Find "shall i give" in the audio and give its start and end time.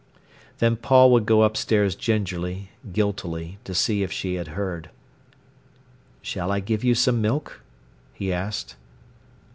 6.23-6.83